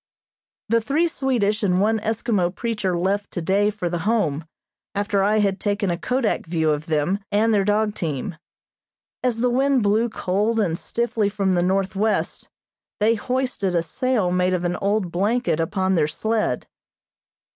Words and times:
The 0.67 0.81
three 0.81 1.07
Swedish 1.07 1.61
and 1.61 1.79
one 1.79 1.99
Eskimo 1.99 2.55
preacher 2.55 2.97
left 2.97 3.29
today 3.29 3.69
for 3.69 3.87
the 3.87 3.99
Home, 3.99 4.45
after 4.95 5.21
I 5.21 5.37
had 5.37 5.59
taken 5.59 5.91
a 5.91 5.97
kodak 5.99 6.47
view 6.47 6.71
of 6.71 6.87
them, 6.87 7.19
and 7.31 7.53
their 7.53 7.63
dog 7.63 7.93
team. 7.93 8.35
As 9.21 9.41
the 9.41 9.49
wind 9.51 9.83
blew 9.83 10.09
cold 10.09 10.59
and 10.59 10.75
stiffly 10.75 11.29
from 11.29 11.53
the 11.53 11.61
northwest, 11.61 12.49
they 12.99 13.13
hoisted 13.13 13.75
a 13.75 13.83
sail 13.83 14.31
made 14.31 14.55
of 14.55 14.63
an 14.63 14.75
old 14.77 15.11
blanket 15.11 15.59
upon 15.59 15.93
their 15.93 16.07
sled. 16.07 16.65